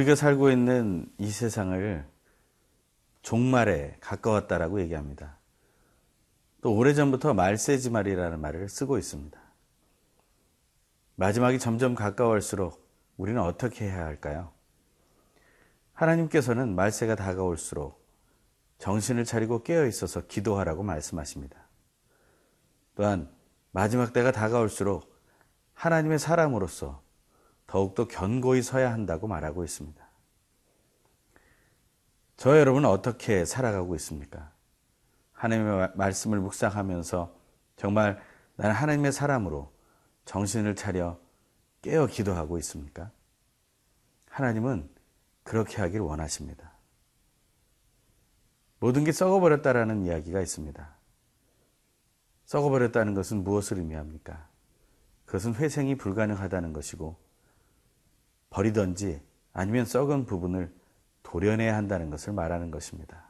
[0.00, 2.06] 우리가 살고 있는 이 세상을
[3.20, 5.36] 종말에 가까웠다라고 얘기합니다.
[6.62, 9.38] 또 오래전부터 말세지말이라는 말을 쓰고 있습니다.
[11.16, 14.52] 마지막이 점점 가까울수록 우리는 어떻게 해야 할까요?
[15.92, 18.02] 하나님께서는 말세가 다가올수록
[18.78, 21.58] 정신을 차리고 깨어 있어서 기도하라고 말씀하십니다.
[22.94, 23.30] 또한
[23.72, 25.14] 마지막 때가 다가올수록
[25.74, 27.02] 하나님의 사람으로서
[27.70, 30.04] 더욱더 견고히 서야 한다고 말하고 있습니다.
[32.36, 34.50] 저 여러분은 어떻게 살아가고 있습니까?
[35.34, 37.32] 하나님의 말씀을 묵상하면서
[37.76, 38.20] 정말
[38.56, 39.72] 나는 하나님의 사람으로
[40.24, 41.20] 정신을 차려
[41.82, 43.12] 깨어 기도하고 있습니까?
[44.28, 44.90] 하나님은
[45.44, 46.72] 그렇게 하길 원하십니다.
[48.80, 50.92] 모든 게 썩어버렸다라는 이야기가 있습니다.
[52.46, 54.48] 썩어버렸다는 것은 무엇을 의미합니까?
[55.24, 57.29] 그것은 회생이 불가능하다는 것이고
[58.50, 60.72] 버리든지 아니면 썩은 부분을
[61.22, 63.24] 도려내야 한다는 것을 말하는 것입니다.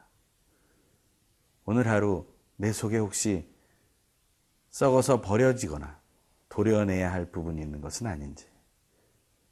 [1.65, 2.27] 오늘 하루
[2.57, 3.49] 내 속에 혹시
[4.69, 5.99] 썩어서 버려지거나
[6.49, 8.47] 도려내야 할 부분이 있는 것은 아닌지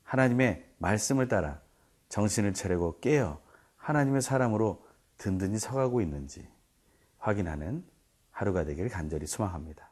[0.03, 1.61] 하나님의 말씀을 따라
[2.09, 3.41] 정신을 차리고 깨어
[3.77, 4.85] 하나님의 사람으로
[5.17, 6.47] 든든히 서가고 있는지
[7.19, 7.85] 확인하는
[8.31, 9.88] 하루가 되길 간절히 소망합니다.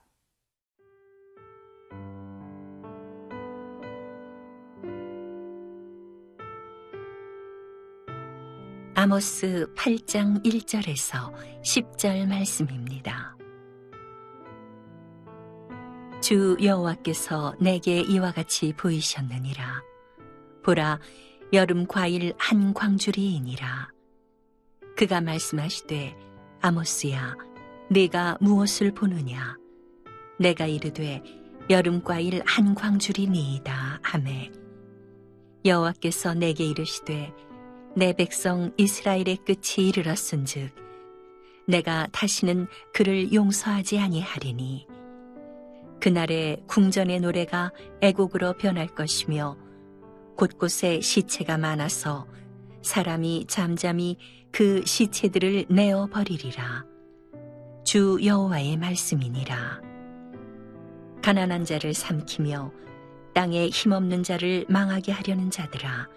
[9.08, 11.32] 아모스 8장 1절에서
[11.64, 13.38] 10절 말씀입니다.
[16.22, 19.82] 주 여호와께서 내게 이와 같이 보이셨느니라.
[20.62, 21.00] 보라,
[21.54, 23.92] 여름 과일 한 광주리이니라.
[24.98, 26.14] 그가 말씀하시되
[26.60, 27.38] 아모스야,
[27.90, 29.56] 네가 무엇을 보느냐?
[30.38, 31.24] 내가 이르되
[31.70, 34.52] 여름 과일 한 광주리니이다 하매
[35.64, 37.47] 여호와께서 내게 이르시되
[37.98, 40.70] 내 백성 이스라엘의 끝이 이르렀은즉
[41.68, 44.86] 내가 다시는 그를 용서하지 아니하리니.
[46.00, 47.72] 그날의 궁전의 노래가
[48.02, 49.58] 애곡으로 변할 것이며
[50.36, 52.28] 곳곳에 시체가 많아서
[52.84, 54.18] 사람이 잠잠히
[54.52, 56.86] 그 시체들을 내어 버리리라.
[57.84, 59.82] 주 여호와의 말씀이니라.
[61.24, 62.72] 가난한 자를 삼키며
[63.34, 66.08] 땅에 힘없는 자를 망하게 하려는 자들아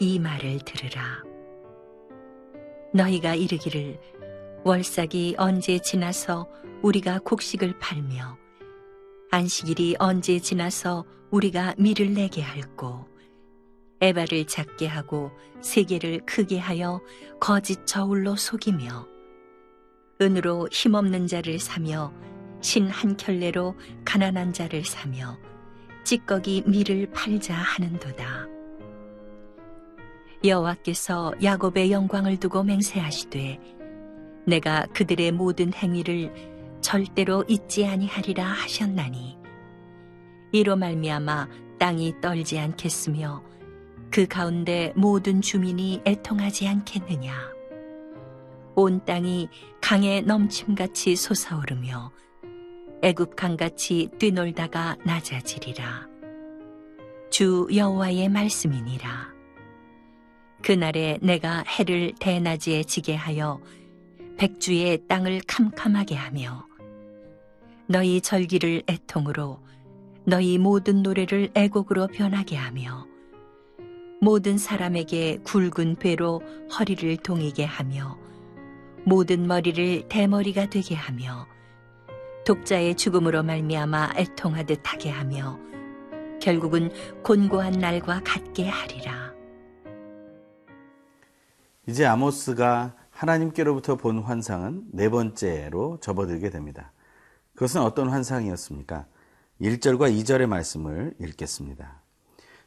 [0.00, 1.22] 이 말을 들으라.
[2.94, 4.00] 너희가 이르기를
[4.64, 6.48] 월삭이 언제 지나서
[6.82, 8.38] 우리가 곡식을 팔며
[9.30, 13.06] 안식일이 언제 지나서 우리가 밀을 내게 할고
[14.00, 15.30] 에바를 작게 하고
[15.60, 17.02] 세계를 크게 하여
[17.38, 19.06] 거짓 저울로 속이며
[20.20, 22.12] 은으로 힘없는 자를 사며
[22.62, 25.38] 신 한 켤레로 가난한 자를 사며
[26.04, 28.49] 찌꺼기 밀을 팔자 하는도다.
[30.42, 33.60] 여호와께서 야곱의 영광을 두고 맹세하시되
[34.46, 36.32] 내가 그들의 모든 행위를
[36.80, 39.38] 절대로 잊지 아니하리라 하셨나니
[40.52, 41.48] 이로 말미암아
[41.78, 43.42] 땅이 떨지 않겠으며
[44.10, 47.32] 그 가운데 모든 주민이 애통하지 않겠느냐?
[48.74, 49.48] 온 땅이
[49.80, 52.10] 강에 넘침같이 솟아오르며
[53.02, 56.08] 애굽 강같이 뛰놀다가 낮아지리라.
[57.30, 59.29] 주 여호와의 말씀이니라
[60.62, 63.60] 그날에 내가 해를 대낮에 지게 하여
[64.36, 66.66] 백주의 땅을 캄캄하게 하며
[67.86, 69.60] 너희 절기를 애통으로
[70.24, 73.06] 너희 모든 노래를 애곡으로 변하게 하며
[74.20, 76.42] 모든 사람에게 굵은 배로
[76.78, 78.18] 허리를 동이게 하며
[79.04, 81.46] 모든 머리를 대머리가 되게 하며
[82.44, 85.58] 독자의 죽음으로 말미암아 애통하듯 하게 하며
[86.40, 86.90] 결국은
[87.22, 89.29] 곤고한 날과 같게 하리라.
[91.90, 96.92] 이제 아모스가 하나님께로부터 본 환상은 네 번째로 접어들게 됩니다.
[97.54, 99.06] 그것은 어떤 환상이었습니까?
[99.60, 102.00] 1절과 2절의 말씀을 읽겠습니다.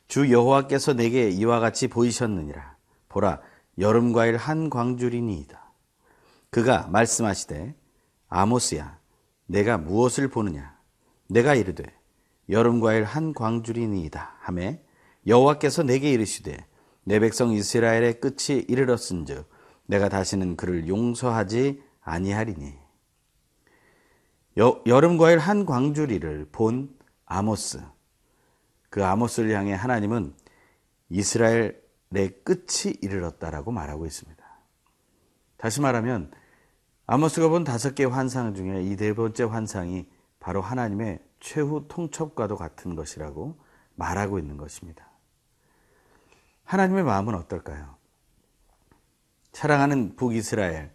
[0.09, 2.75] 주 여호와께서 내게 이와 같이 보이셨느니라.
[3.07, 3.39] 보라,
[3.79, 5.71] 여름 과일 한 광주리니이다.
[6.49, 7.75] 그가 말씀하시되
[8.27, 8.99] 아모스야,
[9.45, 10.77] 내가 무엇을 보느냐?
[11.29, 11.85] 내가 이르되
[12.49, 14.35] 여름 과일 한 광주리니이다.
[14.41, 14.81] 하매
[15.25, 16.57] 여호와께서 내게 이르시되
[17.03, 19.49] 내 백성 이스라엘의 끝이 이르렀은즉
[19.85, 22.73] 내가 다시는 그를 용서하지 아니하리니
[24.59, 26.95] 여, 여름 과일 한 광주리를 본
[27.25, 27.81] 아모스
[28.89, 30.33] 그 아모스를 향해 하나님은
[31.09, 31.73] 이스라엘의
[32.43, 34.43] 끝이 이르렀다라고 말하고 있습니다.
[35.57, 36.31] 다시 말하면
[37.05, 40.07] 아모스가 본 다섯 개의 환상 중에 이 네 번째 환상이
[40.39, 43.57] 바로 하나님의 최후 통첩과도 같은 것이라고
[43.95, 45.12] 말하고 있는 것입니다.
[46.63, 47.95] 하나님의 마음은 어떨까요?
[49.51, 50.93] 사랑하는 북이스라엘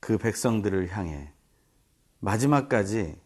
[0.00, 1.32] 그 백성들을 향해
[2.20, 3.20] 마지막까지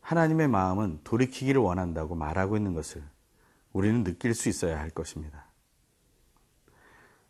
[0.00, 3.02] 하나님의 마음은 돌이키기를 원한다고 말하고 있는 것을
[3.72, 5.46] 우리는 느낄 수 있어야 할 것입니다.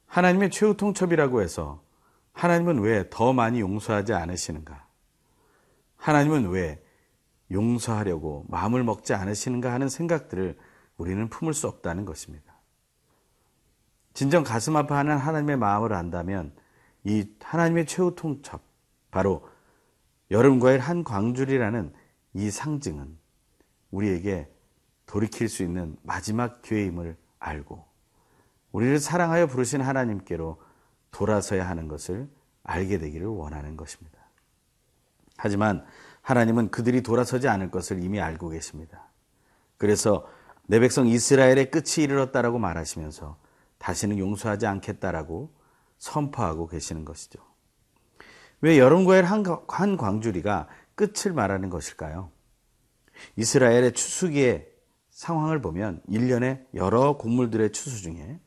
[0.07, 1.83] 하나님의 최후 통첩이라고 해서
[2.33, 4.87] 하나님은 왜 더 많이 용서하지 않으시는가?
[5.97, 6.83] 하나님은 왜
[7.51, 10.59] 용서하려고 마음을 먹지 않으시는가 하는 생각들을
[10.97, 12.52] 우리는 품을 수 없다는 것입니다.
[14.15, 16.53] 진정 가슴 아파하는 하나님의 마음을 안다면
[17.05, 18.63] 이 하나님의 최후 통첩,
[19.11, 19.49] 바로
[20.31, 21.93] 여름과일 한 광줄이라는
[22.35, 23.19] 이 상징은
[23.91, 24.51] 우리에게
[25.07, 27.85] 돌이킬 수 있는 마지막 기회임을 알고
[28.73, 30.61] 우리를 사랑하여 부르신 하나님께로
[31.11, 32.29] 돌아서야 하는 것을
[32.65, 34.19] 알게 되기를 원하는 것입니다.
[35.37, 35.85] 하지만
[36.23, 39.09] 하나님은 그들이 돌아서지 않을 것을 이미 알고 계십니다.
[39.77, 40.27] 그래서
[40.67, 43.37] 내 백성 이스라엘의 끝이 이르렀다라고 말하시면서
[43.83, 45.53] 다시는 용서하지 않겠다라고
[45.99, 47.41] 선포하고 계시는 것이죠.
[48.61, 52.31] 왜 여름과일 한 광주리가 끝을 말하는 것일까요?
[53.35, 54.69] 이스라엘의 추수기의
[55.11, 58.39] 상황을 보면 1년에 여러 곡물들의 추수 중에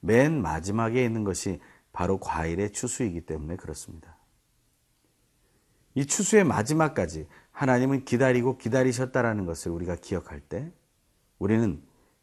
[0.00, 1.60] 맨 마지막에 있는 것이
[1.92, 4.16] 바로 과일의 추수이기 때문에 그렇습니다.
[5.94, 10.72] 이 추수의 마지막까지 하나님은 기다리고 기다리셨다라는 것을 우리가 기억할 때
[11.38, 11.80] 우리는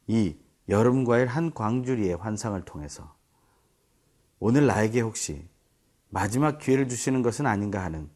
[0.07, 0.35] 이
[0.69, 3.15] 여름과일 한 광주리의 환상을 통해서
[4.39, 5.47] 오늘 나에게 혹시
[6.09, 8.09] 마지막 기회를 주시는 것은 아닌가 하는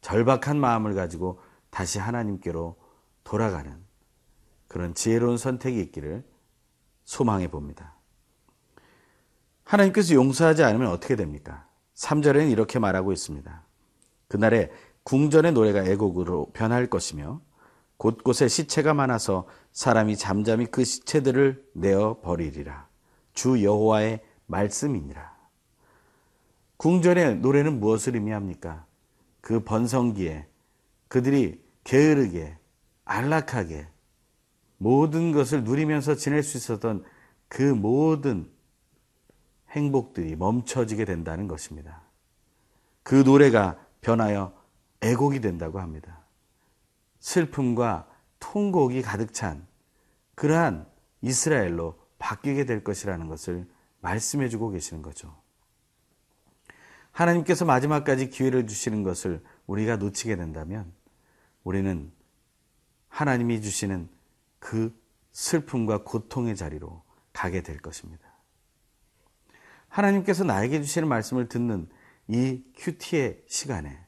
[0.00, 2.76] 절박한 마음을 가지고 다시 하나님께로
[3.24, 3.76] 돌아가는
[4.68, 6.24] 그런 지혜로운 선택이 있기를
[7.04, 7.94] 소망해 봅니다.
[9.64, 11.68] 하나님께서 용서하지 않으면 어떻게 됩니까?
[11.94, 13.66] 3절에는 이렇게 말하고 있습니다.
[14.28, 14.70] 그날에
[15.02, 17.40] 궁전의 노래가 애곡으로 변할 것이며
[17.98, 22.88] 곳곳에 시체가 많아서 사람이 잠잠히 그 시체들을 내어 버리리라.
[23.34, 25.36] 주 여호와의 말씀이니라.
[26.78, 28.86] 궁전의 노래는 무엇을 의미합니까?
[29.40, 30.46] 그 번성기에
[31.08, 32.56] 그들이 게으르게
[33.04, 33.88] 안락하게
[34.76, 37.04] 모든 것을 누리면서 지낼 수 있었던
[37.48, 38.48] 그 모든
[39.70, 42.02] 행복들이 멈춰지게 된다는 것입니다.
[43.02, 44.52] 그 노래가 변하여
[45.00, 46.17] 애곡이 된다고 합니다.
[47.20, 49.66] 슬픔과 통곡이 가득 찬
[50.34, 50.86] 그러한
[51.20, 53.68] 이스라엘로 바뀌게 될 것이라는 것을
[54.00, 55.36] 말씀해 주고 계시는 거죠.
[57.12, 60.92] 하나님께서 마지막까지 기회를 주시는 것을 우리가 놓치게 된다면
[61.64, 62.12] 우리는
[63.08, 64.08] 하나님이 주시는
[64.60, 64.96] 그
[65.32, 68.28] 슬픔과 고통의 자리로 가게 될 것입니다.
[69.88, 71.88] 하나님께서 나에게 주시는 말씀을 듣는
[72.28, 73.98] 이 큐티의 시간에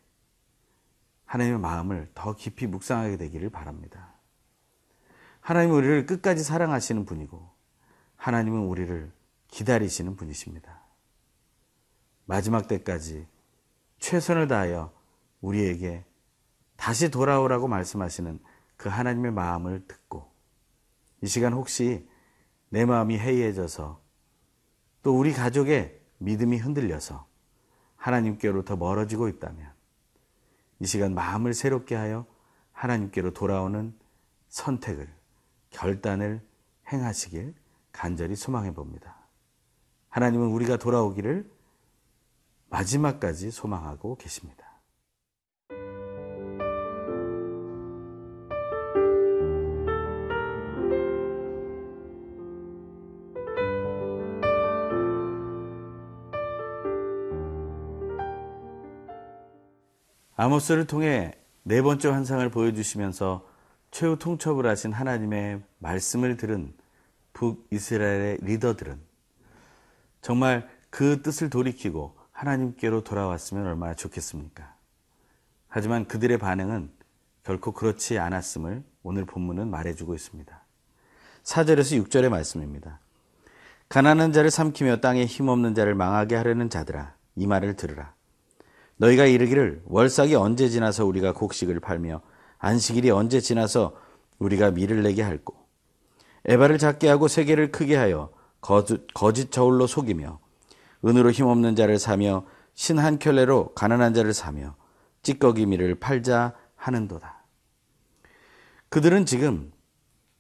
[1.30, 4.14] 하나님의 마음을 더 깊이 묵상하게 되기를 바랍니다.
[5.42, 7.48] 하나님은 우리를 끝까지 사랑하시는 분이고
[8.16, 9.12] 하나님은 우리를
[9.46, 10.82] 기다리시는 분이십니다.
[12.24, 13.28] 마지막 때까지
[14.00, 14.92] 최선을 다하여
[15.40, 16.04] 우리에게
[16.76, 18.40] 다시 돌아오라고 말씀하시는
[18.76, 20.32] 그 하나님의 마음을 듣고
[21.22, 22.08] 이 시간 혹시
[22.70, 24.02] 내 마음이 해이해져서
[25.04, 27.28] 또 우리 가족의 믿음이 흔들려서
[27.94, 29.79] 하나님께로 더 멀어지고 있다면
[30.80, 32.26] 이 시간 마음을 새롭게 하여
[32.72, 33.94] 하나님께로 돌아오는
[34.48, 35.08] 선택을,
[35.70, 36.40] 결단을
[36.90, 37.54] 행하시길
[37.92, 39.16] 간절히 소망해 봅니다.
[40.08, 41.48] 하나님은 우리가 돌아오기를
[42.70, 44.69] 마지막까지 소망하고 계십니다.
[60.40, 63.46] 아모스를 통해 네 번째 환상을 보여주시면서
[63.90, 66.72] 최후 통첩을 하신 하나님의 말씀을 들은
[67.34, 68.98] 북이스라엘의 리더들은
[70.22, 74.74] 정말 그 뜻을 돌이키고 하나님께로 돌아왔으면 얼마나 좋겠습니까?
[75.68, 76.90] 하지만 그들의 반응은
[77.44, 80.64] 결코 그렇지 않았음을 오늘 본문은 말해주고 있습니다.
[81.42, 82.98] 4절에서 6절의 말씀입니다.
[83.90, 88.14] 가난한 자를 삼키며 땅에 힘없는 자를 망하게 하려는 자들아 이 말을 들으라.
[89.00, 92.20] 너희가 이르기를 월삭이 언제 지나서 우리가 곡식을 팔며
[92.58, 93.96] 안식일이 언제 지나서
[94.38, 95.56] 우리가 밀을 내게 할꼬
[96.44, 98.30] 에바를 작게 하고 세계를 크게 하여
[98.60, 100.38] 거짓, 저울로 속이며
[101.04, 104.76] 은으로 힘없는 자를 사며 신 한 켤레로 가난한 자를 사며
[105.22, 107.44] 찌꺼기 밀을 팔자 하는도다.
[108.90, 109.72] 그들은 지금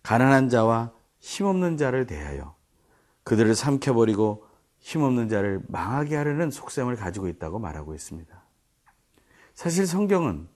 [0.02, 2.56] 가난한 자와 힘없는 자를 대하여
[3.24, 4.44] 그들을 삼켜버리고
[4.80, 8.39] 힘없는 자를 망하게 하려는 속셈을 가지고 있다고 말하고 있습니다.
[9.54, 10.48] 사실 성경은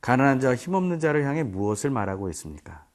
[0.00, 2.86] 가난한 자와 힘없는 자를 향해 무엇을 말하고 있습니까?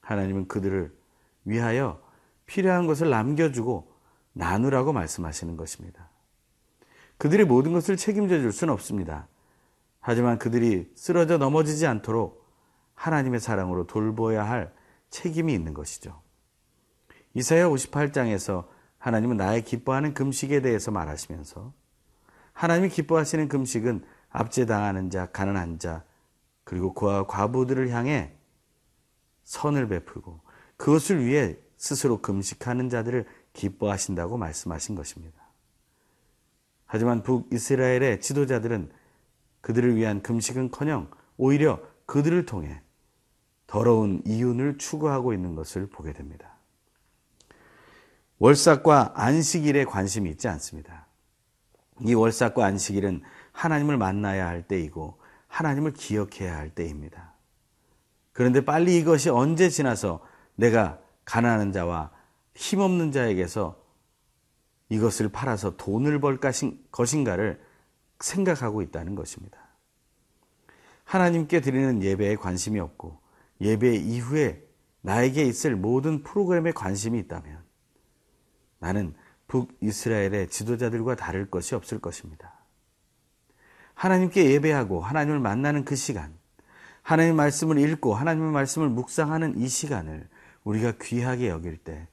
[0.00, 0.96] 하나님은 그들을
[1.44, 2.02] 위하여
[2.46, 3.92] 필요한 것을 남겨주고
[4.32, 6.10] 나누라고 말씀하시는 것입니다.
[7.18, 9.28] 그들이 모든 것을 책임져 줄 수는 없습니다.
[10.00, 12.46] 하지만 그들이 쓰러져 넘어지지 않도록
[12.94, 14.72] 하나님의 사랑으로 돌보아야 할
[15.10, 16.20] 책임이 있는 것이죠.
[17.34, 18.66] 이사야 58장에서
[18.98, 21.72] 하나님은 나의 기뻐하는 금식에 대해서 말하시면서
[22.52, 24.04] 하나님이 기뻐하시는 금식은
[24.38, 26.04] 압제당하는 자, 가난한 자,
[26.62, 28.32] 그리고 그와 과부들을 향해
[29.44, 30.40] 선을 베풀고
[30.76, 35.42] 그것을 위해 스스로 금식하는 자들을 기뻐하신다고 말씀하신 것입니다.
[36.86, 38.92] 하지만 북이스라엘의 지도자들은
[39.60, 42.80] 그들을 위한 금식은커녕 오히려 그들을 통해
[43.66, 46.54] 더러운 이윤을 추구하고 있는 것을 보게 됩니다.
[48.38, 51.06] 월삭과 안식일에 관심이 있지 않습니다.
[52.00, 53.22] 이 월삭과 안식일은
[53.58, 57.34] 하나님을 만나야 할 때이고 하나님을 기억해야 할 때입니다.
[58.32, 60.24] 그런데 빨리 이것이 언제 지나서
[60.54, 62.12] 내가 가난한 자와
[62.54, 63.82] 힘없는 자에게서
[64.90, 66.38] 이것을 팔아서 돈을 벌
[66.92, 67.60] 것인가를
[68.20, 69.58] 생각하고 있다는 것입니다.
[71.02, 73.18] 하나님께 드리는 예배에 관심이 없고
[73.60, 74.62] 예배 이후에
[75.00, 77.60] 나에게 있을 모든 프로그램에 관심이 있다면
[78.78, 79.14] 나는
[79.48, 82.57] 북이스라엘의 지도자들과 다를 것이 없을 것입니다.
[83.98, 86.32] 하나님께 예배하고 하나님을 만나는 그 시간,
[87.02, 90.28] 하나님의 말씀을 읽고 하나님의 말씀을 묵상하는 이 시간을
[90.62, 92.06] 우리가 귀하게 여길 때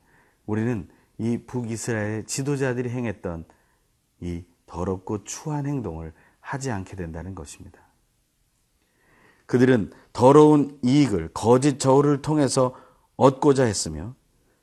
[0.48, 0.90] 우리는
[1.20, 3.46] 이 북이스라엘 지도자들이 행했던
[4.20, 7.80] 이 더럽고 추한 행동을 하지 않게 된다는 것입니다.
[9.46, 12.74] 그들은 더러운 이익을 거짓 저울을 통해서
[13.16, 14.16] 얻고자 했으며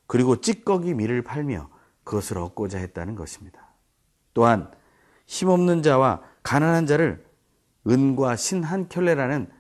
[0.09, 1.71] 그리고 찌꺼기 밀을 팔며
[2.03, 3.69] 그것을 얻고자 했다는 것입니다.
[4.35, 4.73] 또한
[5.27, 7.25] 힘없는 자와 가난한 자를
[7.87, 9.51] 은과 신 한 켤레라는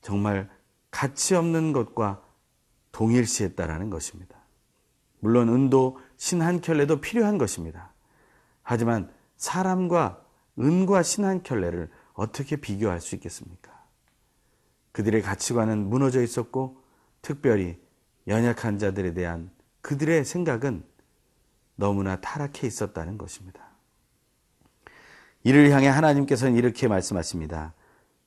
[0.00, 0.50] 정말
[0.90, 2.22] 가치 없는 것과
[2.92, 4.36] 동일시했다라는 것입니다.
[5.20, 7.92] 물론 은도 신 한 켤레도 필요한 것입니다.
[8.62, 10.24] 하지만 사람과
[10.58, 13.72] 은과 신 한 켤레를 어떻게 비교할 수 있겠습니까?
[14.92, 16.80] 그들의 가치관은 무너져 있었고
[17.20, 17.82] 특별히
[18.28, 20.84] 연약한 자들에 대한 그들의 생각은
[21.74, 23.63] 너무나 타락해 있었다는 것입니다.
[25.44, 27.74] 이를 향해 하나님께서는 이렇게 말씀하십니다.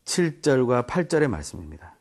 [0.05, 1.95] 7절과 8절의 말씀입니다.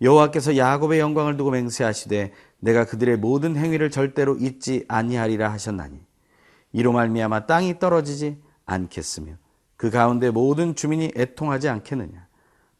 [0.00, 6.00] 여호와께서 야곱의 영광을 두고 맹세하시되 내가 그들의 모든 행위를 절대로 잊지 아니하리라 하셨나니
[6.72, 9.34] 이로 말미암아 땅이 떨어지지 않겠으며
[9.76, 12.26] 그 가운데 모든 주민이 애통하지 않겠느냐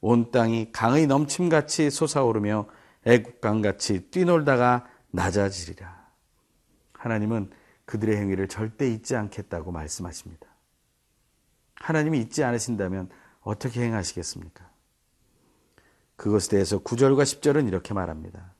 [0.00, 2.66] 온 땅이 강의 넘침같이 솟아오르며
[3.04, 5.98] 애국강같이 뛰놀다가 낮아지리라
[6.92, 7.50] 하나님은
[7.84, 10.47] 그들의 행위를 절대 잊지 않겠다고 말씀하십니다.
[11.80, 13.08] 하나님이 잊지 않으신다면
[13.40, 14.68] 어떻게 행하시겠습니까?
[16.16, 18.54] 그것에 대해서 9절과 10절은 이렇게 말합니다.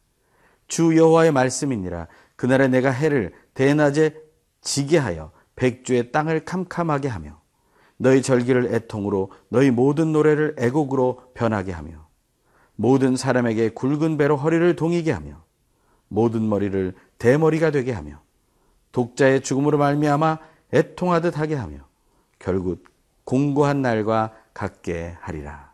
[0.69, 2.07] 주 여호와의 말씀이니라
[2.37, 4.15] 그날에 내가 해를 대낮에
[4.61, 7.41] 지게 하여 백주의 땅을 캄캄하게 하며
[7.97, 12.07] 너희 절기를 애통으로 너희 모든 노래를 애곡으로 변하게 하며
[12.77, 15.43] 모든 사람에게 굵은 배로 허리를 동이게 하며
[16.07, 18.23] 모든 머리를 대머리가 되게 하며
[18.93, 20.39] 독자의 죽음으로 말미암아
[20.73, 21.89] 애통하듯 하게 하며
[22.39, 22.85] 결국
[23.29, 25.71] 공고한 날과 같게 하리라.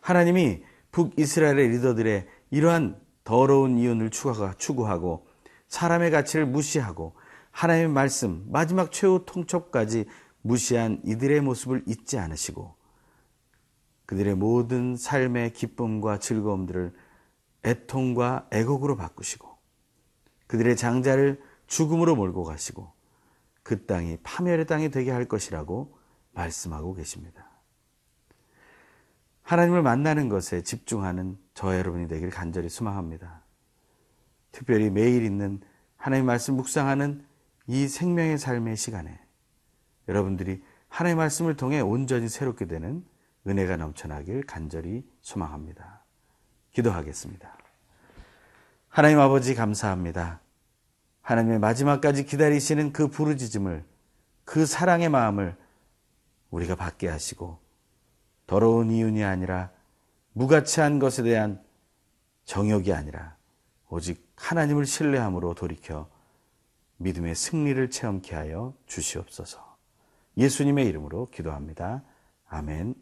[0.00, 5.26] 하나님이 북이스라엘의 리더들의 이러한 더러운 이윤을 추구하고
[5.66, 7.16] 사람의 가치를 무시하고
[7.50, 10.04] 하나님의 말씀 마지막 최후 통첩까지
[10.40, 12.76] 무시한 이들의 모습을 잊지 않으시고
[14.06, 16.94] 그들의 모든 삶의 기쁨과 즐거움들을
[17.64, 19.48] 애통과 애곡으로 바꾸시고
[20.46, 22.95] 그들의 장자를 죽음으로 몰고 가시고
[23.66, 25.98] 그 땅이 파멸의 땅이 되게 할 것이라고
[26.34, 27.50] 말씀하고 계십니다.
[29.42, 33.42] 하나님을 만나는 것에 집중하는 저 여러분이 되길 간절히 소망합니다.
[34.52, 35.60] 특별히 매일 있는
[35.96, 37.26] 하나님 말씀 묵상하는
[37.66, 39.18] 이 생명의 삶의 시간에
[40.06, 43.04] 여러분들이 하나님의 말씀을 통해 온전히 새롭게 되는
[43.48, 46.04] 은혜가 넘쳐나길 간절히 소망합니다.
[46.70, 47.58] 기도하겠습니다.
[48.88, 50.40] 하나님 아버지 감사합니다.
[51.26, 53.84] 하나님의 마지막까지 기다리시는 그 부르짖음을
[54.44, 55.56] 그 사랑의 마음을
[56.50, 57.58] 우리가 받게 하시고
[58.46, 59.72] 더러운 이윤이 아니라
[60.34, 61.60] 무가치한 것에 대한
[62.44, 63.36] 정욕이 아니라
[63.88, 66.08] 오직 하나님을 신뢰함으로 돌이켜
[66.98, 69.76] 믿음의 승리를 체험케 하여 주시옵소서.
[70.36, 72.04] 예수님의 이름으로 기도합니다.
[72.46, 72.94] 아멘.